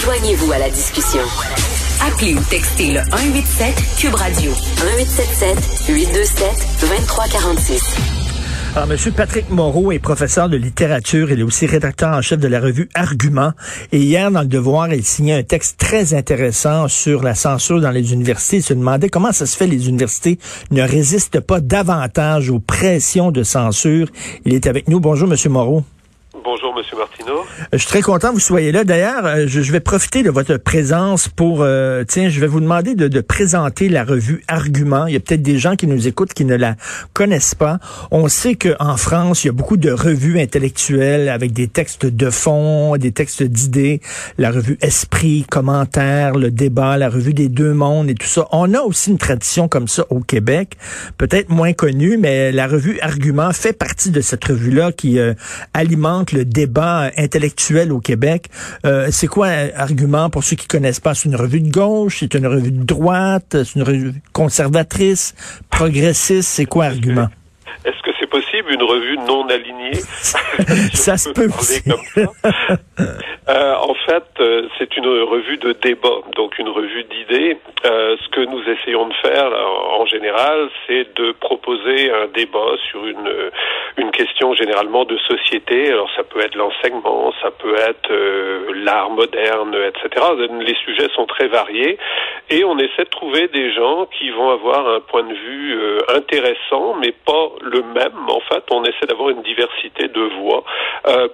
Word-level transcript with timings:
Joignez-vous 0.00 0.52
à 0.52 0.58
la 0.58 0.70
discussion. 0.70 1.20
Appelez 2.06 2.34
ou 2.34 2.40
textez 2.48 2.92
le 2.92 3.00
187 3.10 3.74
Cube 3.98 4.14
Radio 4.14 4.50
1877 4.50 5.88
827 5.88 6.46
2346. 6.80 7.96
Alors, 8.76 8.86
Monsieur 8.86 9.10
Patrick 9.10 9.50
Moreau 9.50 9.90
est 9.90 9.98
professeur 9.98 10.48
de 10.48 10.56
littérature. 10.56 11.30
Il 11.32 11.40
est 11.40 11.42
aussi 11.42 11.66
rédacteur 11.66 12.14
en 12.16 12.22
chef 12.22 12.38
de 12.38 12.46
la 12.46 12.60
revue 12.60 12.88
Argument. 12.94 13.52
Et 13.90 13.98
hier, 13.98 14.30
dans 14.30 14.42
le 14.42 14.46
Devoir, 14.46 14.92
il 14.94 15.04
signait 15.04 15.34
un 15.34 15.42
texte 15.42 15.78
très 15.78 16.14
intéressant 16.14 16.86
sur 16.86 17.22
la 17.22 17.34
censure 17.34 17.80
dans 17.80 17.90
les 17.90 18.12
universités. 18.12 18.58
Il 18.58 18.62
se 18.62 18.74
demandait 18.74 19.08
comment 19.08 19.32
ça 19.32 19.46
se 19.46 19.56
fait 19.56 19.66
les 19.66 19.88
universités 19.88 20.38
ne 20.70 20.82
résistent 20.82 21.40
pas 21.40 21.60
davantage 21.60 22.48
aux 22.50 22.60
pressions 22.60 23.32
de 23.32 23.42
censure. 23.42 24.08
Il 24.44 24.54
est 24.54 24.66
avec 24.66 24.88
nous. 24.88 25.00
Bonjour, 25.00 25.28
Monsieur 25.28 25.50
Moreau. 25.50 25.84
Euh, 27.28 27.42
je 27.72 27.78
suis 27.78 27.88
très 27.88 28.02
content 28.02 28.28
que 28.28 28.34
vous 28.34 28.40
soyez 28.40 28.72
là. 28.72 28.84
D'ailleurs, 28.84 29.26
euh, 29.26 29.44
je, 29.46 29.72
vais 29.72 29.80
profiter 29.80 30.22
de 30.22 30.30
votre 30.30 30.56
présence 30.56 31.28
pour, 31.28 31.62
euh, 31.62 32.04
tiens, 32.06 32.28
je 32.28 32.40
vais 32.40 32.46
vous 32.46 32.60
demander 32.60 32.94
de, 32.94 33.20
présenter 33.20 33.88
la 33.88 34.04
revue 34.04 34.42
Argument. 34.48 35.06
Il 35.06 35.12
y 35.12 35.16
a 35.16 35.20
peut-être 35.20 35.42
des 35.42 35.58
gens 35.58 35.76
qui 35.76 35.86
nous 35.86 36.08
écoutent 36.08 36.32
qui 36.32 36.44
ne 36.44 36.56
la 36.56 36.76
connaissent 37.12 37.54
pas. 37.54 37.78
On 38.10 38.28
sait 38.28 38.54
qu'en 38.54 38.96
France, 38.96 39.44
il 39.44 39.48
y 39.48 39.50
a 39.50 39.52
beaucoup 39.52 39.76
de 39.76 39.90
revues 39.90 40.40
intellectuelles 40.40 41.28
avec 41.28 41.52
des 41.52 41.68
textes 41.68 42.06
de 42.06 42.30
fond, 42.30 42.96
des 42.96 43.12
textes 43.12 43.42
d'idées. 43.42 44.00
La 44.38 44.50
revue 44.50 44.78
Esprit, 44.80 45.44
Commentaire, 45.48 46.34
Le 46.34 46.50
Débat, 46.50 46.96
la 46.96 47.08
revue 47.08 47.34
des 47.34 47.48
Deux 47.48 47.74
Mondes 47.74 48.10
et 48.10 48.14
tout 48.14 48.26
ça. 48.26 48.46
On 48.52 48.72
a 48.74 48.80
aussi 48.80 49.10
une 49.10 49.18
tradition 49.18 49.68
comme 49.68 49.86
ça 49.86 50.04
au 50.10 50.20
Québec, 50.20 50.76
peut-être 51.18 51.50
moins 51.50 51.72
connue, 51.72 52.16
mais 52.16 52.52
la 52.52 52.66
revue 52.66 52.98
Argument 53.00 53.52
fait 53.52 53.72
partie 53.72 54.10
de 54.10 54.20
cette 54.20 54.44
revue-là 54.44 54.92
qui 54.92 55.18
alimente 55.74 56.32
le 56.32 56.44
débat 56.44 57.09
intellectuel 57.16 57.92
au 57.92 58.00
Québec. 58.00 58.46
Euh, 58.84 59.08
c'est 59.10 59.26
quoi 59.26 59.48
un 59.48 59.68
argument 59.76 60.30
pour 60.30 60.44
ceux 60.44 60.56
qui 60.56 60.66
connaissent 60.66 61.00
pas? 61.00 61.14
C'est 61.14 61.28
une 61.28 61.36
revue 61.36 61.60
de 61.60 61.70
gauche, 61.70 62.18
c'est 62.20 62.34
une 62.34 62.46
revue 62.46 62.72
de 62.72 62.84
droite, 62.84 63.64
c'est 63.64 63.74
une 63.76 63.82
revue 63.82 64.12
conservatrice, 64.32 65.34
progressiste, 65.70 66.48
c'est 66.48 66.66
quoi 66.66 66.86
argument? 66.86 67.28
Est-ce 67.84 68.02
que 68.02 68.10
c'est 68.18 68.26
possible 68.26 68.72
une 68.72 68.82
revue 68.82 69.16
non 69.26 69.46
alignée? 69.48 69.92
Ça 70.92 71.16
se 71.16 71.30
peut. 71.30 71.48
Euh, 73.48 73.74
en 73.74 73.94
fait, 74.06 74.24
euh, 74.40 74.68
c'est 74.78 74.96
une 74.96 75.06
revue 75.06 75.56
de 75.56 75.72
débat, 75.82 76.20
donc 76.36 76.58
une 76.58 76.68
revue 76.68 77.04
d'idées. 77.04 77.58
Euh, 77.84 78.16
ce 78.22 78.28
que 78.40 78.50
nous 78.50 78.62
essayons 78.68 79.06
de 79.06 79.14
faire 79.14 79.50
en 79.98 80.06
général, 80.06 80.68
c'est 80.86 81.14
de 81.14 81.32
proposer 81.32 82.10
un 82.10 82.26
débat 82.28 82.72
sur 82.90 83.06
une 83.06 83.50
une 83.96 84.10
question 84.12 84.54
généralement 84.54 85.04
de 85.04 85.16
société. 85.18 85.88
Alors 85.88 86.10
ça 86.16 86.22
peut 86.22 86.40
être 86.40 86.54
l'enseignement, 86.54 87.32
ça 87.42 87.50
peut 87.50 87.74
être 87.76 88.10
l'art 88.74 89.10
moderne, 89.10 89.76
etc. 89.88 90.26
Les 90.60 90.76
sujets 90.84 91.08
sont 91.14 91.26
très 91.26 91.48
variés 91.48 91.98
et 92.48 92.64
on 92.64 92.78
essaie 92.78 93.04
de 93.04 93.10
trouver 93.10 93.48
des 93.48 93.72
gens 93.72 94.06
qui 94.06 94.30
vont 94.30 94.50
avoir 94.50 94.88
un 94.88 95.00
point 95.00 95.24
de 95.24 95.34
vue 95.34 95.78
intéressant, 96.14 96.94
mais 97.00 97.12
pas 97.12 97.50
le 97.62 97.82
même. 97.82 98.28
En 98.28 98.40
fait, 98.40 98.64
on 98.70 98.84
essaie 98.84 99.06
d'avoir 99.06 99.30
une 99.30 99.42
diversité 99.42 100.08
de 100.08 100.22
voix 100.40 100.64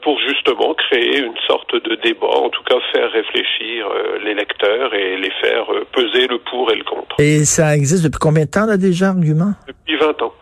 pour 0.03 0.19
justement 0.21 0.75
créer 0.75 1.19
une 1.19 1.38
sorte 1.47 1.75
de 1.75 1.94
débat, 1.97 2.27
en 2.27 2.49
tout 2.49 2.62
cas 2.65 2.77
faire 2.93 3.11
réfléchir 3.11 3.87
euh, 3.87 4.19
les 4.25 4.34
lecteurs 4.34 4.94
et 4.94 5.17
les 5.17 5.31
faire 5.43 5.73
euh, 5.73 5.84
peser 5.93 6.27
le 6.27 6.38
pour 6.38 6.71
et 6.71 6.77
le 6.77 6.84
contre. 6.84 6.96
Et 7.19 7.45
ça 7.45 7.75
existe 7.77 8.05
depuis 8.05 8.19
combien 8.19 8.45
de 8.45 8.51
temps 8.51 8.67
là 8.67 8.77
déjà, 8.77 9.09
argument? 9.09 9.55
Depuis 9.67 9.97
20 9.97 10.23
ans. 10.23 10.33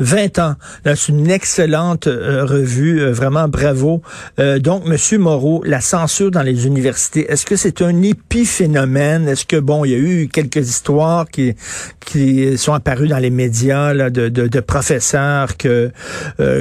20 0.00 0.38
ans. 0.38 0.54
C'est 0.84 1.08
une 1.08 1.30
excellente 1.30 2.06
euh, 2.06 2.44
revue, 2.44 3.00
euh, 3.00 3.12
vraiment 3.12 3.48
bravo. 3.48 4.02
Euh, 4.38 4.58
donc, 4.58 4.86
Monsieur 4.86 5.18
Moreau, 5.18 5.62
la 5.64 5.80
censure 5.80 6.30
dans 6.30 6.42
les 6.42 6.66
universités, 6.66 7.30
est-ce 7.30 7.44
que 7.44 7.56
c'est 7.56 7.82
un 7.82 8.02
épiphénomène? 8.02 9.28
Est-ce 9.28 9.44
que, 9.44 9.56
bon, 9.56 9.84
il 9.84 9.90
y 9.90 9.94
a 9.94 9.98
eu 9.98 10.28
quelques 10.28 10.68
histoires 10.68 11.28
qui, 11.28 11.54
qui 12.00 12.56
sont 12.56 12.72
apparues 12.72 13.08
dans 13.08 13.18
les 13.18 13.30
médias 13.30 13.92
là, 13.92 14.10
de, 14.10 14.28
de, 14.28 14.48
de 14.48 14.60
professeurs 14.60 15.56
que, 15.56 15.90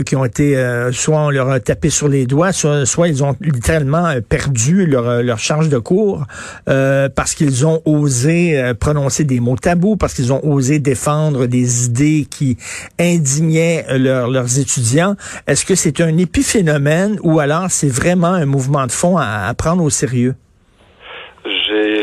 qui 0.06 0.16
ont 0.16 0.26
été, 0.26 0.90
soit 0.92 1.20
on 1.20 1.30
leur 1.30 1.50
a 1.50 1.60
tapé 1.60 1.90
sur 1.90 2.08
les 2.08 2.26
doigts, 2.26 2.52
soit, 2.52 2.86
soit 2.86 3.08
ils 3.08 3.24
ont 3.24 3.36
littéralement 3.40 4.14
perdu 4.28 4.86
leur, 4.86 5.24
leur 5.24 5.40
charge 5.40 5.70
de 5.70 5.78
cours 5.78 6.26
parce 6.66 7.36
qu'ils 7.36 7.66
ont 7.66 7.82
osé 7.86 8.74
prononcer 8.80 9.24
des 9.24 9.40
mots 9.40 9.56
tabous, 9.56 9.96
parce 9.96 10.14
qu'ils 10.14 10.34
ont 10.34 10.44
osé 10.46 10.80
défendre 10.80 11.46
des 11.46 11.86
idées 11.86 12.28
qui 12.30 12.58
indiquent 13.00 13.29
leurs 13.38 14.60
étudiants. 14.60 15.16
Est-ce 15.48 15.66
que 15.66 15.76
c'est 15.76 16.02
un 16.02 16.18
épiphénomène 16.18 17.20
ou 17.24 17.40
alors 17.40 17.68
c'est 17.70 17.90
vraiment 17.90 18.34
un 18.34 18.46
mouvement 18.46 18.86
de 18.88 18.92
fond 18.92 19.18
à 19.18 19.54
prendre 19.54 19.84
au 19.84 19.90
sérieux? 19.90 20.36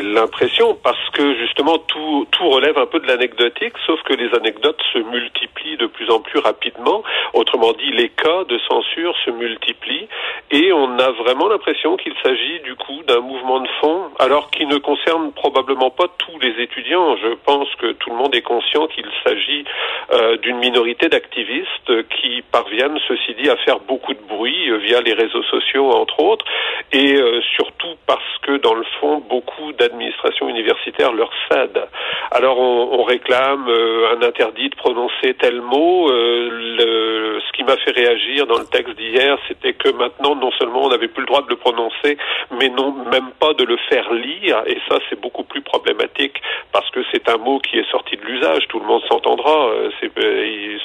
L'impression, 0.03 0.75
parce 0.83 1.11
que 1.11 1.35
justement 1.37 1.79
tout, 1.79 2.27
tout 2.31 2.49
relève 2.49 2.79
un 2.79 2.87
peu 2.87 3.01
de 3.01 3.07
l'anecdotique, 3.07 3.75
sauf 3.87 4.01
que 4.03 4.15
les 4.15 4.33
anecdotes 4.35 4.81
se 4.93 4.99
multiplient 4.99 5.77
de 5.77 5.87
plus 5.87 6.11
en 6.11 6.21
plus 6.21 6.39
rapidement. 6.39 7.03
Autrement 7.35 7.73
dit, 7.73 7.91
les 7.93 8.09
cas 8.09 8.45
de 8.45 8.59
censure 8.69 9.15
se 9.25 9.31
multiplient 9.31 10.09
et 10.51 10.73
on 10.73 10.99
a 10.99 11.11
vraiment 11.11 11.49
l'impression 11.49 11.97
qu'il 11.97 12.15
s'agit 12.23 12.61
du 12.61 12.75
coup 12.77 13.03
d'un 13.07 13.21
mouvement 13.21 13.61
de 13.61 13.69
fond, 13.81 14.05
alors 14.19 14.51
qui 14.51 14.67
ne 14.67 14.79
concerne 14.79 15.33
probablement 15.33 15.91
pas 15.91 16.07
tous 16.19 16.39
les 16.41 16.63
étudiants. 16.63 17.17
Je 17.17 17.35
pense 17.45 17.69
que 17.77 17.93
tout 17.93 18.11
le 18.11 18.17
monde 18.17 18.35
est 18.35 18.43
conscient 18.43 18.87
qu'il 18.87 19.07
s'agit 19.25 19.65
euh, 20.13 20.37
d'une 20.39 20.59
minorité 20.59 21.09
d'activistes 21.09 22.09
qui 22.11 22.43
parviennent, 22.53 22.99
ceci 23.09 23.35
dit, 23.35 23.51
à 23.51 23.57
faire 23.57 23.81
beaucoup 23.81 24.15
de 24.15 24.23
bruit 24.29 24.71
euh, 24.71 24.77
via 24.79 25.01
les 25.01 25.15
réseaux 25.15 25.43
sociaux, 25.45 25.91
entre 25.91 26.21
autres, 26.21 26.45
et 26.93 27.17
euh, 27.17 27.41
surtout 27.57 27.97
parce 28.07 28.39
que 28.43 28.59
dans 28.59 28.75
le 28.75 28.85
fond, 29.01 29.23
beaucoup 29.29 29.66
d'administrations 29.73 30.49
universitaires 30.49 31.13
leur 31.13 31.31
cèdent. 31.51 31.87
Alors 32.31 32.59
on, 32.59 33.03
réclame 33.05 33.69
euh, 33.69 34.17
un 34.17 34.23
interdit 34.23 34.69
de 34.69 34.75
prononcer 34.75 35.35
tel 35.39 35.61
mot. 35.61 36.11
Euh, 36.11 37.39
ce 37.47 37.53
qui 37.53 37.63
m'a 37.63 37.77
fait 37.77 37.93
réagir 37.93 38.47
dans 38.47 38.59
le 38.59 38.67
texte 38.67 38.97
d'hier, 38.97 39.39
c'était 39.47 39.75
que 39.75 39.91
maintenant, 39.91 40.35
non 40.35 40.51
seulement 40.59 40.85
on 40.85 40.89
n'avait 40.89 41.09
plus 41.09 41.21
le 41.21 41.27
droit 41.27 41.43
de 41.43 41.49
le 41.49 41.57
prononcer, 41.57 42.19
mais 42.59 42.69
non 42.69 42.93
même 43.11 43.31
pas 43.39 43.55
de 43.55 43.65
le 43.65 43.77
faire 43.89 44.13
lire. 44.13 44.63
Et 44.67 44.79
ça, 44.89 44.99
c'est 45.09 45.21
beaucoup 45.21 45.45
plus 45.45 45.63
problématique 45.63 46.41
parce 46.73 46.91
que 46.91 47.01
c'est 47.13 47.29
un 47.29 47.37
mot 47.37 47.59
qui 47.61 47.79
est 47.79 47.91
sorti 47.91 48.17
de 48.17 48.23
l'usage. 48.23 48.67
Tout 48.69 48.81
le 48.81 48.87
monde 48.87 49.03
s'entendra. 49.09 49.69
Euh, 49.69 49.91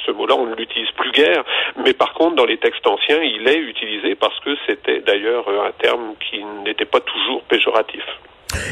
ce 0.06 0.10
mot-là, 0.12 0.34
on 0.36 0.46
ne 0.46 0.54
l'utilise 0.54 0.90
plus 0.92 1.10
guère. 1.12 1.44
Mais 1.84 1.92
par 1.92 2.14
contre, 2.14 2.36
dans 2.36 2.44
les 2.44 2.58
textes 2.58 2.86
anciens, 2.86 3.22
il 3.22 3.48
est 3.48 3.58
utilisé 3.58 4.14
parce 4.14 4.38
que 4.40 4.56
c'était 4.66 5.00
d'ailleurs 5.00 5.48
un 5.48 5.72
terme 5.72 6.14
qui 6.30 6.44
n'était 6.64 6.84
pas 6.84 7.00
toujours 7.00 7.42
péjoratif. 7.42 8.04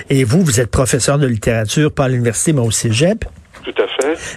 Et 0.09 0.25
vous, 0.25 0.43
vous 0.43 0.61
êtes 0.61 0.71
professeur 0.71 1.19
de 1.19 1.27
littérature 1.27 1.93
pas 1.93 2.05
à 2.05 2.09
l'université, 2.09 2.53
mais 2.53 2.61
au 2.61 2.71
cégep. 2.71 3.25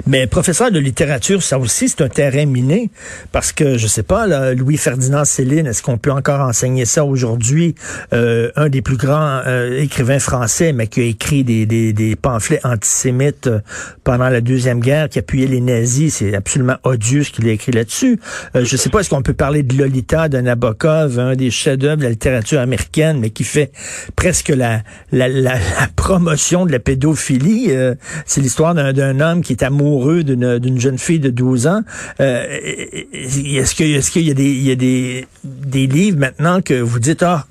Mais 0.07 0.27
professeur 0.27 0.71
de 0.71 0.79
littérature, 0.79 1.41
ça 1.44 1.59
aussi, 1.59 1.89
c'est 1.89 2.01
un 2.01 2.09
terrain 2.09 2.45
miné. 2.45 2.89
Parce 3.31 3.51
que, 3.51 3.77
je 3.77 3.88
sais 3.88 4.03
pas, 4.03 4.53
Louis-Ferdinand 4.53 5.25
Céline, 5.25 5.67
est-ce 5.67 5.81
qu'on 5.81 5.97
peut 5.97 6.11
encore 6.11 6.41
enseigner 6.41 6.85
ça 6.85 7.05
aujourd'hui? 7.05 7.75
Euh, 8.13 8.51
un 8.56 8.69
des 8.69 8.81
plus 8.81 8.97
grands 8.97 9.41
euh, 9.45 9.80
écrivains 9.80 10.19
français, 10.19 10.74
mais 10.74 10.88
qui 10.88 11.01
a 11.01 11.03
écrit 11.03 11.44
des, 11.44 11.65
des, 11.65 11.94
des 11.94 12.15
pamphlets 12.15 12.59
antisémites 12.63 13.47
euh, 13.47 13.59
pendant 14.03 14.30
la 14.30 14.41
Deuxième 14.41 14.80
Guerre, 14.80 15.09
qui 15.09 15.19
appuyait 15.19 15.47
les 15.47 15.62
nazis. 15.62 16.15
C'est 16.15 16.36
absolument 16.36 16.77
odieux 16.83 17.24
ce 17.24 17.31
qu'il 17.31 17.47
a 17.47 17.51
écrit 17.51 17.71
là-dessus. 17.71 18.19
Euh, 18.56 18.65
je 18.65 18.77
sais 18.77 18.89
pas, 18.89 19.00
est-ce 19.00 19.09
qu'on 19.09 19.21
peut 19.21 19.33
parler 19.33 19.63
de 19.63 19.77
Lolita, 19.77 20.29
de 20.29 20.38
Nabokov, 20.39 21.19
un 21.19 21.36
des 21.36 21.51
chefs-d'œuvre 21.51 21.97
de 21.97 22.03
la 22.03 22.09
littérature 22.09 22.59
américaine, 22.59 23.19
mais 23.19 23.29
qui 23.29 23.44
fait 23.44 23.71
presque 24.15 24.50
la, 24.50 24.81
la, 25.12 25.27
la, 25.27 25.57
promotion 25.95 26.65
de 26.65 26.71
la 26.71 26.79
pédophilie. 26.79 27.68
Euh, 27.69 27.95
c'est 28.25 28.41
l'histoire 28.41 28.74
d'un 28.74 28.94
un 29.03 29.19
homme 29.19 29.41
qui 29.41 29.53
est 29.53 29.63
amoureux 29.63 29.73
d'une 29.78 30.80
jeune 30.80 30.98
fille 30.98 31.20
de 31.20 31.30
12 31.30 31.68
ans. 31.68 31.81
Euh, 32.20 32.44
est-ce 33.14 33.75
qu'il 33.75 33.96
est 33.96 34.12
qu'il 34.12 34.28
y 34.28 34.31
a, 34.31 34.34
des, 34.34 34.44
il 34.44 34.68
y 34.68 34.72
a 34.72 34.75
des, 34.75 35.25
des 35.44 35.88
livres 35.88 36.20
maintenant 36.20 36.62
que 36.62 36.80
vous 36.80 37.00
dites, 37.00 37.24
ah, 37.24 37.44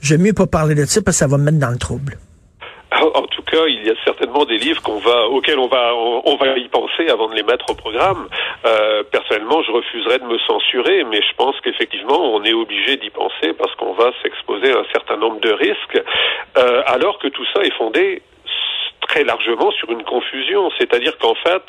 j'aime 0.00 0.22
mieux 0.22 0.32
pas 0.32 0.46
parler 0.46 0.74
de 0.74 0.84
ça 0.84 1.00
parce 1.02 1.16
que 1.16 1.20
ça 1.20 1.26
va 1.26 1.38
me 1.38 1.44
mettre 1.44 1.58
dans 1.58 1.70
le 1.70 1.78
trouble? 1.78 2.18
En 2.92 3.26
tout 3.26 3.42
cas, 3.42 3.66
il 3.66 3.86
y 3.86 3.90
a 3.90 3.94
certainement 4.04 4.44
des 4.44 4.58
livres 4.58 4.82
qu'on 4.82 4.98
va, 4.98 5.28
auxquels 5.28 5.58
on 5.58 5.68
va, 5.68 5.94
on, 5.94 6.36
va 6.36 6.58
y 6.58 6.68
penser 6.68 7.08
avant 7.08 7.28
de 7.28 7.34
les 7.34 7.44
mettre 7.44 7.66
au 7.70 7.74
programme. 7.74 8.28
Euh, 8.66 9.04
personnellement, 9.10 9.62
je 9.62 9.70
refuserais 9.70 10.18
de 10.18 10.24
me 10.24 10.38
censurer, 10.38 11.04
mais 11.04 11.22
je 11.22 11.34
pense 11.36 11.54
qu'effectivement, 11.62 12.34
on 12.34 12.42
est 12.42 12.52
obligé 12.52 12.96
d'y 12.96 13.10
penser 13.10 13.52
parce 13.56 13.74
qu'on 13.76 13.94
va 13.94 14.10
s'exposer 14.22 14.72
à 14.72 14.80
un 14.80 14.84
certain 14.92 15.16
nombre 15.16 15.40
de 15.40 15.52
risques, 15.52 16.02
euh, 16.58 16.82
alors 16.86 17.18
que 17.20 17.28
tout 17.28 17.44
ça 17.54 17.62
est 17.62 17.74
fondé 17.78 18.22
très 19.10 19.24
largement 19.24 19.70
sur 19.72 19.90
une 19.90 20.04
confusion. 20.04 20.70
C'est-à-dire 20.78 21.18
qu'en 21.18 21.34
fait, 21.34 21.62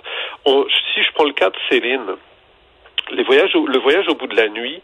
on, 0.46 0.66
si 0.94 1.04
je 1.04 1.12
prends 1.14 1.26
le 1.26 1.34
cas 1.34 1.50
de 1.50 1.58
Céline, 1.70 2.16
les 3.12 3.24
voyages, 3.24 3.54
le 3.54 3.80
voyage 3.80 4.08
au 4.08 4.16
bout 4.16 4.28
de 4.28 4.36
la 4.36 4.48
nuit 4.48 4.82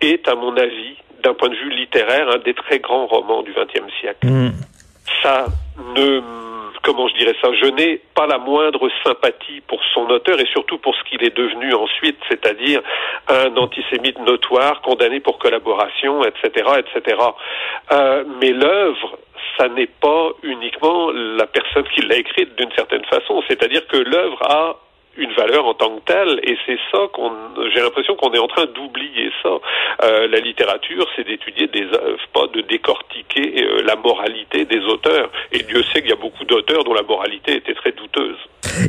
est, 0.00 0.28
à 0.28 0.34
mon 0.34 0.56
avis, 0.56 0.96
d'un 1.22 1.34
point 1.34 1.48
de 1.48 1.56
vue 1.56 1.70
littéraire, 1.70 2.28
un 2.28 2.38
des 2.38 2.54
très 2.54 2.78
grands 2.78 3.06
romans 3.06 3.42
du 3.42 3.52
XXe 3.52 3.92
siècle. 4.00 4.26
Mm. 4.26 4.52
Ça 5.22 5.46
ne, 5.96 6.20
comment 6.82 7.08
je 7.08 7.14
dirais 7.14 7.34
ça, 7.40 7.48
je 7.54 7.66
n'ai 7.66 8.00
pas 8.14 8.26
la 8.26 8.38
moindre 8.38 8.88
sympathie 9.04 9.60
pour 9.66 9.80
son 9.94 10.08
auteur 10.10 10.38
et 10.38 10.46
surtout 10.52 10.78
pour 10.78 10.94
ce 10.94 11.02
qu'il 11.04 11.24
est 11.24 11.36
devenu 11.36 11.72
ensuite, 11.74 12.18
c'est-à-dire 12.28 12.82
un 13.28 13.56
antisémite 13.56 14.18
notoire, 14.20 14.80
condamné 14.82 15.20
pour 15.20 15.38
collaboration, 15.38 16.22
etc., 16.24 16.66
etc. 16.78 17.16
Euh, 17.90 18.24
mais 18.40 18.52
l'œuvre, 18.52 19.18
ça 19.56 19.68
n'est 19.68 19.86
pas 19.86 20.30
uniquement 20.42 21.10
la 21.10 21.46
personne 21.46 21.84
qui 21.94 22.02
l'a 22.02 22.16
écrite 22.16 22.56
d'une 22.56 22.72
certaine 22.72 23.04
façon, 23.04 23.42
c'est-à-dire 23.48 23.86
que 23.86 23.96
l'œuvre 23.96 24.42
a 24.42 24.76
une 25.16 25.32
valeur 25.32 25.66
en 25.66 25.74
tant 25.74 25.96
que 25.96 26.04
telle. 26.04 26.40
Et 26.44 26.56
c'est 26.66 26.78
ça 26.92 26.98
qu'on, 27.12 27.32
j'ai 27.74 27.80
l'impression 27.80 28.14
qu'on 28.16 28.32
est 28.32 28.38
en 28.38 28.48
train 28.48 28.66
d'oublier 28.66 29.30
ça. 29.42 29.50
Euh, 30.04 30.28
la 30.28 30.40
littérature, 30.40 31.06
c'est 31.16 31.24
d'étudier 31.24 31.66
des 31.68 31.86
œuvres, 31.86 32.20
pas 32.32 32.46
de 32.48 32.60
décortiquer 32.62 33.64
euh, 33.64 33.82
la 33.84 33.96
moralité 33.96 34.64
des 34.64 34.80
auteurs. 34.80 35.30
Et 35.52 35.62
Dieu 35.62 35.82
sait 35.92 36.00
qu'il 36.00 36.10
y 36.10 36.12
a 36.12 36.16
beaucoup 36.16 36.44
d'auteurs 36.44 36.84
dont 36.84 36.94
la 36.94 37.02
moralité 37.02 37.56
était 37.56 37.74
très 37.74 37.92
douteuse. 37.92 38.38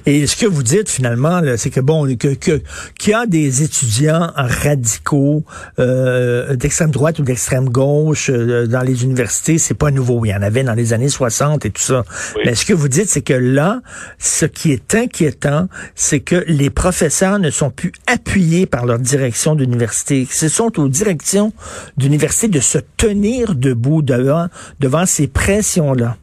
Et 0.05 0.27
ce 0.27 0.35
que 0.35 0.45
vous 0.45 0.63
dites 0.63 0.89
finalement, 0.89 1.41
c'est 1.57 1.69
que 1.69 1.79
bon, 1.79 2.05
que 2.17 2.35
qu'il 2.35 3.11
y 3.11 3.13
a 3.13 3.25
des 3.25 3.63
étudiants 3.63 4.29
radicaux 4.35 5.43
euh, 5.79 6.55
d'extrême 6.55 6.91
droite 6.91 7.19
ou 7.19 7.23
d'extrême 7.23 7.69
gauche 7.69 8.29
euh, 8.29 8.67
dans 8.67 8.81
les 8.81 9.03
universités, 9.03 9.57
c'est 9.57 9.77
pas 9.77 9.91
nouveau. 9.91 10.25
Il 10.25 10.29
y 10.29 10.33
en 10.33 10.41
avait 10.41 10.63
dans 10.63 10.73
les 10.73 10.93
années 10.93 11.09
60 11.09 11.65
et 11.65 11.71
tout 11.71 11.81
ça. 11.81 12.03
Mais 12.45 12.55
ce 12.55 12.65
que 12.65 12.73
vous 12.73 12.87
dites, 12.87 13.09
c'est 13.09 13.23
que 13.23 13.33
là, 13.33 13.79
ce 14.17 14.45
qui 14.45 14.71
est 14.71 14.95
inquiétant, 14.95 15.67
c'est 16.09 16.21
que 16.21 16.43
les 16.47 16.71
professeurs 16.71 17.37
ne 17.37 17.51
sont 17.51 17.69
plus 17.69 17.91
appuyés 18.07 18.65
par 18.65 18.87
leur 18.87 18.97
direction 18.97 19.53
d'université. 19.53 20.27
Ce 20.31 20.49
sont 20.49 20.79
aux 20.79 20.89
directions 20.89 21.53
d'université 21.97 22.47
de 22.47 22.59
se 22.59 22.79
tenir 22.97 23.53
debout 23.53 24.01
devant, 24.01 24.47
devant 24.79 25.05
ces 25.05 25.27
pressions-là. 25.27 26.17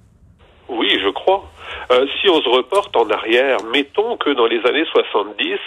Euh, 1.93 2.06
si 2.21 2.29
on 2.29 2.41
se 2.43 2.49
reporte 2.49 2.97
en 2.97 3.09
arrière, 3.11 3.59
mettons 3.73 4.17
que 4.17 4.31
dans 4.31 4.47
les 4.47 4.59
années 4.67 4.87
70, 4.93 5.59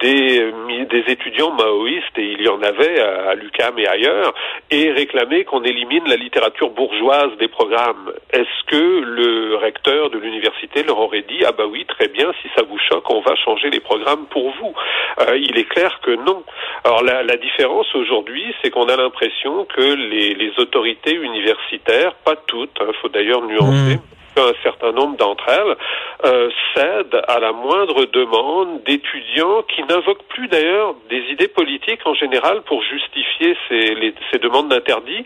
des, 0.00 0.52
des 0.88 1.04
étudiants 1.12 1.52
maoïstes, 1.52 2.16
et 2.16 2.32
il 2.32 2.40
y 2.40 2.48
en 2.48 2.62
avait 2.62 3.00
à, 3.00 3.34
l'UCAM 3.34 3.78
et 3.78 3.86
ailleurs, 3.86 4.32
et 4.70 4.90
réclamaient 4.90 5.44
qu'on 5.44 5.62
élimine 5.62 6.08
la 6.08 6.16
littérature 6.16 6.70
bourgeoise 6.70 7.36
des 7.38 7.48
programmes. 7.48 8.12
Est-ce 8.32 8.64
que 8.66 9.00
le 9.00 9.56
recteur 9.56 10.10
de 10.10 10.18
l'université 10.18 10.82
leur 10.82 10.98
aurait 10.98 11.24
dit 11.28 11.44
ah 11.46 11.52
bah 11.52 11.66
oui 11.70 11.84
très 11.86 12.08
bien 12.08 12.32
si 12.40 12.48
ça 12.56 12.62
vous 12.62 12.78
choque 12.78 13.08
on 13.10 13.20
va 13.20 13.34
changer 13.36 13.68
les 13.70 13.80
programmes 13.80 14.26
pour 14.26 14.50
vous 14.60 14.72
euh, 15.20 15.36
Il 15.36 15.58
est 15.58 15.68
clair 15.68 16.00
que 16.02 16.12
non. 16.12 16.42
Alors 16.84 17.02
la, 17.02 17.22
la 17.22 17.36
différence 17.36 17.94
aujourd'hui 17.94 18.54
c'est 18.62 18.70
qu'on 18.70 18.88
a 18.88 18.96
l'impression 18.96 19.66
que 19.66 19.94
les, 19.94 20.50
autorités 20.58 21.14
universitaires, 21.14 22.14
pas 22.24 22.36
toutes, 22.36 22.76
il 22.80 22.86
hein, 22.86 22.92
faut 23.00 23.08
d'ailleurs 23.08 23.42
nuancer. 23.42 23.96
Mmh 23.96 24.19
un 24.36 24.52
certain 24.62 24.92
nombre 24.92 25.16
d'entre 25.16 25.48
elles 25.48 25.76
euh, 26.24 26.50
cèdent 26.74 27.22
à 27.28 27.40
la 27.40 27.52
moindre 27.52 28.04
demande 28.06 28.82
d'étudiants 28.84 29.62
qui 29.62 29.82
n'invoquent 29.84 30.26
plus 30.28 30.48
d'ailleurs 30.48 30.94
des 31.08 31.20
idées 31.30 31.48
politiques 31.48 32.06
en 32.06 32.14
général 32.14 32.62
pour 32.62 32.82
justifier 32.82 33.56
ces, 33.68 34.14
ces 34.30 34.38
demandes 34.38 34.68
d'interdit, 34.68 35.24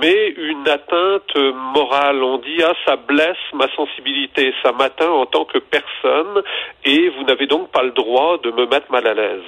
mais 0.00 0.28
une 0.36 0.68
atteinte 0.68 1.34
morale. 1.74 2.22
On 2.22 2.38
dit 2.38 2.62
ah 2.62 2.74
ça 2.86 2.96
blesse 2.96 3.36
ma 3.54 3.68
sensibilité, 3.74 4.54
ça 4.62 4.72
m'atteint 4.72 5.10
en 5.10 5.26
tant 5.26 5.44
que 5.44 5.58
personne 5.58 6.42
et 6.84 7.08
vous 7.10 7.24
n'avez 7.24 7.46
donc 7.46 7.70
pas 7.70 7.82
le 7.82 7.92
droit 7.92 8.38
de 8.38 8.50
me 8.50 8.66
mettre 8.66 8.90
mal 8.90 9.06
à 9.06 9.14
l'aise. 9.14 9.42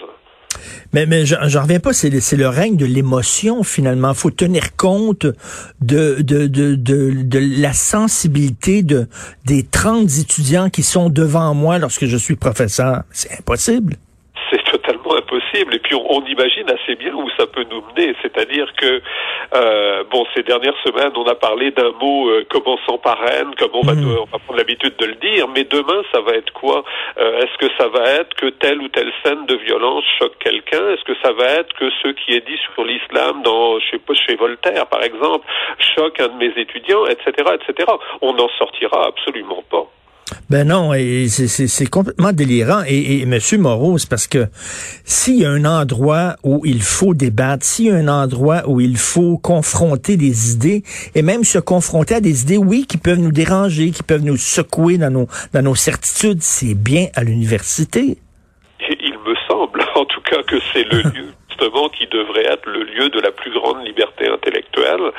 Mais, 0.95 1.07
mais 1.07 1.27
j'en 1.27 1.63
reviens 1.63 1.81
pas, 1.81 1.93
c'est 1.93 2.09
le 2.09 2.47
règne 2.47 2.77
de 2.77 2.87
l'émotion 2.87 3.65
finalement. 3.65 4.15
Faut 4.15 4.31
tenir 4.31 4.77
compte 4.77 5.27
de, 5.81 6.23
de, 6.23 6.47
de, 6.47 6.77
de, 6.77 7.39
la 7.61 7.73
sensibilité 7.73 8.85
de, 8.85 9.09
des 9.45 9.65
30 9.65 10.09
étudiants 10.19 10.71
qui 10.71 10.85
sont 10.85 11.11
devant 11.11 11.53
moi 11.53 11.81
lorsque 11.81 12.07
je 12.07 12.17
suis 12.17 12.37
professeur. 12.37 13.03
C'est 13.11 13.33
impossible 13.33 13.97
et 15.61 15.79
puis 15.79 15.95
on, 15.95 16.25
imagine 16.25 16.69
assez 16.71 16.95
bien 16.97 17.13
où 17.15 17.29
ça 17.39 17.47
peut 17.47 17.65
nous 17.71 17.83
mener. 17.83 18.15
C'est-à-dire 18.23 18.73
que 18.75 19.03
euh, 19.55 20.05
bon, 20.11 20.25
ces 20.35 20.43
dernières 20.43 20.77
semaines, 20.83 21.13
on 21.17 21.25
a 21.25 21.35
parlé 21.35 21.71
d'un 21.71 21.93
mot 21.93 22.29
euh, 22.29 22.45
commençant 22.49 22.99
par 22.99 23.19
N, 23.27 23.55
comme 23.59 23.71
on 23.75 23.83
va, 23.83 23.95
mm. 23.95 24.19
on 24.21 24.25
va 24.25 24.39
prendre 24.39 24.59
l'habitude 24.59 24.97
de 24.97 25.07
le 25.07 25.15
dire. 25.15 25.49
Mais 25.49 25.65
demain, 25.65 26.03
ça 26.13 26.21
va 26.21 26.33
être 26.33 26.53
quoi? 26.53 26.85
Euh, 27.19 27.41
Est-ce 27.41 27.59
que 27.59 27.73
ça 27.79 27.89
va 27.89 28.05
être 28.11 28.35
que 28.35 28.47
telle 28.47 28.81
ou 28.81 28.89
telle 28.89 29.13
scène 29.25 29.47
de 29.47 29.57
violence 29.57 30.05
choque 30.19 30.39
quelqu'un? 30.39 30.91
Est-ce 30.91 31.05
que 31.05 31.17
ça 31.23 31.33
va 31.33 31.45
être 31.45 31.73
que 31.75 31.91
ce 32.03 32.09
qui 32.09 32.35
est 32.35 32.47
dit 32.47 32.59
sur 32.75 32.85
l'islam 32.85 33.43
dans, 33.43 33.79
je 33.79 33.91
sais 33.91 33.99
pas, 33.99 34.15
chez 34.15 34.37
Voltaire, 34.37 34.87
par 34.87 35.03
exemple, 35.03 35.47
choque 35.97 36.21
un 36.21 36.29
de 36.29 36.37
mes 36.37 36.61
étudiants, 36.61 37.07
etc., 37.07 37.33
etc. 37.55 37.91
On 38.23 38.33
n'en 38.35 38.49
sortira 38.59 39.07
absolument 39.07 39.63
pas. 39.71 39.87
Ben 40.51 40.69
non, 40.69 40.93
c'est 41.29 41.91
complètement 41.91 42.33
délirant. 42.33 42.83
Et, 42.87 43.21
et 43.21 43.27
Monsieur 43.27 43.59
Moreau, 43.59 43.99
c'est 43.99 44.09
parce 44.09 44.27
que 44.27 44.47
s'il 45.05 45.37
y 45.37 45.45
a 45.45 45.51
un 45.51 45.65
endroit 45.65 46.37
où 46.43 46.61
il 46.65 46.83
faut 46.83 47.15
débattre, 47.15 47.65
s'il 47.65 47.87
y 47.87 47.91
a 47.91 47.95
un 47.95 48.09
endroit 48.09 48.63
où 48.69 48.81
il 48.81 48.97
faut 48.97 49.39
confronter 49.39 50.17
des 50.17 50.53
idées, 50.53 50.83
et 51.15 51.23
même 51.23 51.45
se 51.45 51.59
confronter 51.59 52.17
à 52.17 52.21
des 52.21 52.43
idées, 52.43 52.59
oui, 52.59 52.87
qui 52.87 52.99
peuvent 52.99 53.19
nous 53.19 53.33
déranger, 53.33 53.91
qui 53.91 54.03
peuvent 54.03 54.25
nous 54.25 54.37
secouer 54.37 54.99
dans 54.99 55.11
nos, 55.11 55.29
dans 55.53 55.63
nos 55.63 55.75
certitudes, 55.75 56.43
c'est 56.43 56.75
bien 56.75 57.07
à 57.15 57.25
l'université. 57.25 58.19
Il 58.81 59.15
me 59.27 59.35
semble, 59.49 59.81
en 59.95 60.05
tout 60.05 60.21
cas, 60.21 60.43
que 60.47 60.57
c'est 60.73 60.85
le 60.85 61.03
lieu 61.15 61.33
justement 61.55 61.89
qui 61.89 62.07
devrait 62.07 62.45
être 62.45 62.67
le 62.67 62.83
lieu 62.83 63.09
de 63.09 63.21
la 63.21 63.31
plus 63.31 63.51
grande 63.51 63.85
liberté 63.85 64.29
intellectuelle, 64.29 65.13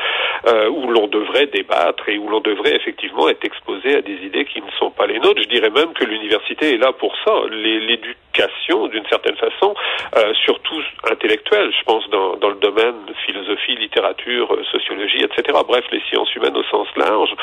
euh, 0.47 0.69
où 0.69 0.91
l'on 0.91 1.07
devrait 1.07 1.47
débattre 1.47 2.07
et 2.09 2.17
où 2.17 2.29
l'on 2.29 2.41
devrait 2.41 2.75
effectivement 2.75 3.29
être 3.29 3.43
exposé 3.43 3.95
à 3.95 4.01
des 4.01 4.17
idées 4.25 4.45
qui 4.45 4.61
ne 4.61 4.71
sont 4.77 4.91
pas 4.91 5.07
les 5.07 5.19
nôtres. 5.19 5.41
Je 5.41 5.47
dirais 5.47 5.69
même 5.69 5.93
que 5.93 6.03
l'université 6.03 6.73
est 6.73 6.77
là 6.77 6.91
pour 6.93 7.15
ça. 7.23 7.31
L'éducation, 7.49 8.87
d'une 8.87 9.05
certaine 9.07 9.35
façon, 9.35 9.75
euh, 10.17 10.33
surtout 10.43 10.81
intellectuelle, 11.09 11.71
je 11.77 11.83
pense 11.83 12.07
dans, 12.09 12.35
dans 12.38 12.49
le 12.49 12.55
domaine 12.55 12.95
philosophie, 13.25 13.75
littérature, 13.75 14.57
sociologie, 14.71 15.23
etc. 15.23 15.57
Bref, 15.67 15.85
les 15.91 16.01
sciences 16.09 16.33
humaines 16.35 16.57
au 16.57 16.63
sens 16.63 16.88
large, 16.95 17.33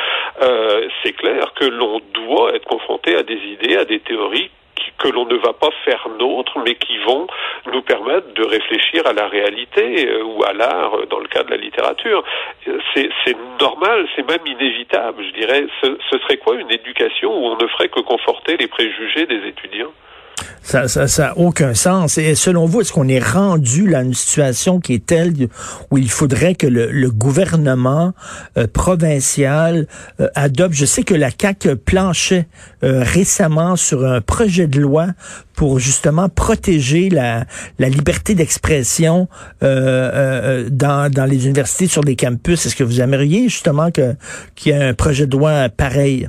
euh, 0.43 0.88
c'est 1.02 1.12
clair 1.12 1.52
que 1.55 1.64
l'on 1.64 2.00
doit 2.12 2.55
être 2.55 2.67
confronté 2.67 3.17
à 3.17 3.23
des 3.23 3.38
idées, 3.38 3.76
à 3.76 3.85
des 3.85 4.00
théories 4.00 4.50
que 4.99 5.09
l'on 5.09 5.27
ne 5.27 5.37
va 5.37 5.53
pas 5.53 5.71
faire 5.85 6.09
nôtre, 6.19 6.59
mais 6.65 6.75
qui 6.77 6.99
vont 6.99 7.27
nous 7.73 7.83
permettre 7.83 8.33
de 8.35 8.45
réfléchir 8.45 9.07
à 9.07 9.13
la 9.13 9.29
réalité 9.29 10.09
euh, 10.09 10.23
ou 10.23 10.45
à 10.45 10.53
l'art 10.53 10.95
euh, 10.95 11.07
dans 11.07 11.19
le 11.19 11.29
cas 11.29 11.43
de 11.43 11.51
la 11.51 11.57
littérature. 11.57 12.23
C'est 12.95 13.37
normal, 13.61 14.07
c'est 14.15 14.29
même 14.29 14.47
inévitable, 14.47 15.25
je 15.25 15.33
dirais. 15.33 15.67
Ce, 15.83 15.99
ce 16.11 16.19
serait 16.19 16.37
quoi 16.37 16.57
une 16.57 16.71
éducation 16.71 17.31
où 17.33 17.47
on 17.47 17.57
ne 17.57 17.67
ferait 17.69 17.89
que 17.89 18.01
conforter 18.01 18.57
les 18.57 18.69
préjugés 18.69 19.27
des 19.27 19.49
étudiants? 19.49 19.93
Ça, 20.62 20.88
ça, 20.88 21.09
ça 21.09 21.32
aucun 21.37 21.75
sens. 21.75 22.18
Et 22.18 22.35
selon 22.35 22.66
vous, 22.66 22.80
est-ce 22.80 22.92
qu'on 22.92 23.09
est 23.09 23.23
rendu 23.23 23.87
là 23.88 23.99
à 23.99 24.02
une 24.02 24.14
situation 24.14 24.80
qui 24.80 24.94
est 24.94 25.06
telle 25.06 25.32
où 25.90 25.99
il 25.99 26.11
faudrait 26.11 26.54
que 26.54 26.66
le, 26.66 27.11
gouvernement 27.11 28.12
euh, 28.56 28.66
provincial 28.73 29.87
euh, 30.21 30.28
adopte, 30.35 30.75
je 30.75 30.85
sais 30.85 31.02
que 31.02 31.14
la 31.14 31.30
CAC 31.30 31.68
planchait 31.75 32.47
euh, 32.82 33.02
récemment 33.04 33.76
sur 33.76 34.04
un 34.04 34.21
projet 34.21 34.66
de 34.66 34.80
loi 34.80 35.09
pour 35.54 35.78
justement 35.78 36.28
protéger 36.28 37.11
la, 37.11 37.44
la 37.78 37.88
liberté 37.88 38.35
d'expression 38.35 39.28
dans, 39.61 41.11
dans 41.12 41.26
les 41.28 41.47
universités, 41.47 41.87
sur 41.87 42.02
les 42.02 42.16
campus. 42.16 42.64
Est-ce 42.66 42.75
que 42.75 42.85
vous 42.85 43.00
aimeriez 43.00 43.49
justement 43.49 43.90
qu'il 43.90 44.16
y 44.66 44.71
ait 44.71 44.82
un 44.82 44.94
projet 44.94 45.26
de 45.26 45.37
loi 45.37 45.68
pareil? 45.68 46.28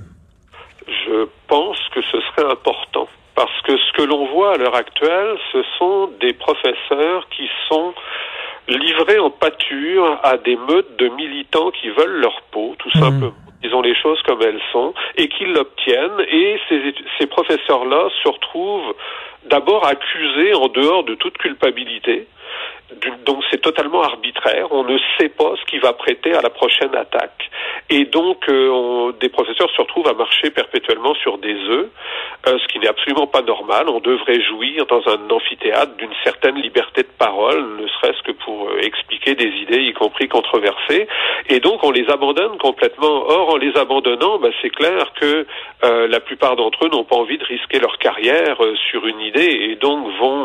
Je 0.87 1.27
pense 1.47 1.77
que 1.95 2.01
ce 2.01 2.17
serait 2.19 2.51
important 2.51 2.72
parce 3.35 3.61
que 3.61 3.77
ce 3.77 3.91
que 3.93 4.03
l'on 4.03 4.25
voit 4.27 4.53
à 4.53 4.57
l'heure 4.57 4.75
actuelle, 4.75 5.37
ce 5.51 5.63
sont 5.77 6.11
des 6.19 6.33
professeurs 6.33 7.27
qui 7.29 7.49
sont 7.69 7.93
livrés 8.67 9.19
en 9.19 9.29
pâture 9.29 10.19
à 10.23 10.37
des 10.37 10.55
meutes 10.55 10.97
de 10.97 11.09
militants 11.09 11.71
qui 11.71 11.89
veulent 11.89 12.21
leur 12.21 12.41
peau, 12.51 12.75
tout 12.79 12.89
mhm. 12.95 13.01
simplement. 13.01 13.33
Ils 13.63 13.73
ont 13.73 13.81
les 13.81 13.95
choses 13.95 14.21
comme 14.23 14.41
elles 14.41 14.61
sont 14.73 14.93
et 15.15 15.29
qu'ils 15.29 15.53
l'obtiennent. 15.53 16.19
Et 16.29 16.59
ces, 16.67 16.93
ces 17.17 17.27
professeurs-là 17.27 18.09
se 18.21 18.27
retrouvent 18.29 18.93
d'abord 19.45 19.85
accusés 19.87 20.53
en 20.53 20.67
dehors 20.67 21.03
de 21.03 21.15
toute 21.15 21.37
culpabilité. 21.37 22.27
Donc 23.25 23.43
c'est 23.49 23.61
totalement 23.61 24.03
arbitraire. 24.03 24.67
On 24.71 24.83
ne 24.83 24.97
sait 25.17 25.29
pas 25.29 25.53
ce 25.59 25.65
qui 25.65 25.79
va 25.79 25.93
prêter 25.93 26.33
à 26.33 26.41
la 26.41 26.49
prochaine 26.49 26.93
attaque. 26.95 27.49
Et 27.89 28.05
donc, 28.05 28.45
des 29.19 29.29
professeurs 29.29 29.69
se 29.71 29.81
retrouvent 29.81 30.07
à 30.07 30.13
marcher 30.13 30.51
perpétuellement 30.51 31.13
sur 31.15 31.37
des 31.37 31.55
œufs, 31.55 31.89
ce 32.45 32.67
qui 32.67 32.79
n'est 32.79 32.87
absolument 32.87 33.27
pas 33.27 33.41
normal. 33.41 33.89
On 33.89 33.99
devrait 33.99 34.41
jouir 34.41 34.85
dans 34.85 35.01
un 35.07 35.29
amphithéâtre 35.29 35.95
d'une 35.97 36.13
certaine 36.23 36.55
liberté 36.55 37.03
de 37.03 37.09
parole, 37.17 37.77
ne 37.77 37.87
serait-ce 37.87 38.21
que 38.23 38.31
pour 38.31 38.69
expliquer 38.79 39.35
des 39.35 39.49
idées, 39.49 39.81
y 39.81 39.93
compris 39.93 40.27
controversées. 40.27 41.07
Et 41.49 41.59
donc, 41.59 41.83
on 41.83 41.91
les 41.91 42.09
abandonne 42.09 42.57
complètement. 42.57 43.25
Or, 43.27 43.53
en 43.53 43.57
les 43.57 43.75
abandonnant, 43.77 44.39
bah, 44.39 44.49
c'est 44.61 44.69
clair 44.69 45.11
que 45.19 45.45
la 45.81 46.19
plupart 46.19 46.55
d'entre 46.55 46.85
eux 46.85 46.89
n'ont 46.89 47.05
pas 47.05 47.15
envie 47.15 47.37
de 47.37 47.45
risquer 47.45 47.79
leur 47.79 47.97
carrière 47.97 48.57
sur 48.89 49.05
une 49.07 49.19
idée 49.21 49.69
et 49.69 49.75
donc 49.75 50.07
vont 50.19 50.43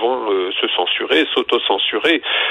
vont 0.00 0.52
se 0.60 0.68
censurer, 0.68 1.26
s'auto-censurer. 1.34 1.71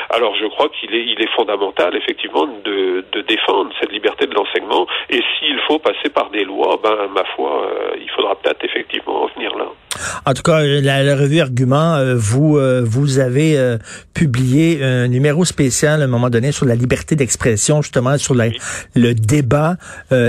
Alors 0.09 0.35
je 0.35 0.45
crois 0.47 0.69
qu'il 0.69 0.93
est, 0.93 1.05
il 1.05 1.21
est 1.21 1.29
fondamental 1.35 1.95
effectivement 1.95 2.47
de, 2.65 3.05
de 3.11 3.21
défendre 3.21 3.71
cette 3.79 3.91
liberté 3.91 4.27
de 4.27 4.33
l'enseignement 4.33 4.85
et 5.09 5.21
s'il 5.39 5.59
faut 5.67 5.79
passer 5.79 6.09
par 6.13 6.29
des 6.29 6.43
lois, 6.43 6.79
ben 6.83 6.95
ma 7.13 7.23
foi, 7.35 7.65
euh, 7.65 7.95
il 7.99 8.09
faudra 8.11 8.35
peut-être 8.35 8.63
effectivement 8.63 9.23
en 9.23 9.27
venir 9.35 9.55
là. 9.57 9.65
En 10.25 10.33
tout 10.33 10.41
cas, 10.43 10.61
la, 10.61 11.15
revue 11.15 11.39
Argument, 11.39 11.95
euh, 11.95 12.15
vous 12.15 12.57
euh, 12.57 12.81
vous 12.83 13.19
avez 13.19 13.57
publié 14.13 14.83
un 14.83 15.07
numéro 15.07 15.45
spécial 15.45 16.01
à 16.01 16.05
un 16.05 16.07
moment 16.07 16.29
donné 16.29 16.51
sur 16.51 16.65
la 16.65 16.75
liberté 16.75 17.15
d'expression, 17.15 17.81
justement 17.81 18.17
sur 18.17 18.35
la, 18.35 18.49
le 18.95 19.13
débat. 19.13 19.75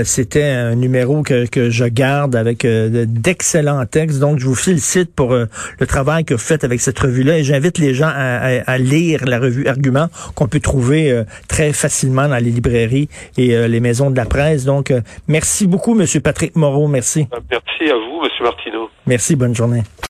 C'était 0.03 0.43
un 0.43 0.75
numéro 0.75 1.23
que, 1.23 1.47
que 1.47 1.69
je 1.69 1.85
garde 1.85 2.35
avec 2.35 2.65
d'excellents 2.65 3.85
textes. 3.85 4.19
Donc, 4.19 4.39
je 4.39 4.45
vous 4.45 4.55
félicite 4.55 5.13
pour 5.15 5.33
le 5.33 5.87
travail 5.87 6.25
que 6.25 6.33
vous 6.33 6.39
faites 6.39 6.63
avec 6.63 6.79
cette 6.79 6.99
revue-là 6.99 7.39
et 7.39 7.43
j'invite 7.43 7.77
les 7.77 7.93
gens 7.93 8.11
à, 8.13 8.61
à, 8.65 8.77
lire 8.83 9.25
la 9.25 9.39
revue 9.39 9.67
Argument 9.67 10.07
qu'on 10.35 10.47
peut 10.47 10.59
trouver 10.59 11.23
très 11.47 11.73
facilement 11.73 12.27
dans 12.27 12.37
les 12.37 12.51
librairies 12.51 13.09
et 13.37 13.67
les 13.67 13.79
maisons 13.79 14.11
de 14.11 14.17
la 14.17 14.25
presse. 14.25 14.65
Donc, 14.65 14.93
merci 15.27 15.67
beaucoup, 15.67 15.95
Monsieur 15.95 16.19
Patrick 16.19 16.55
Moreau. 16.55 16.87
Merci. 16.87 17.27
Merci 17.49 17.91
à 17.91 17.95
vous, 17.95 18.21
Monsieur 18.21 18.43
Martineau. 18.43 18.89
Merci, 19.05 19.35
bonne 19.35 19.55
journée. 19.55 19.83